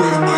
[0.00, 0.29] With a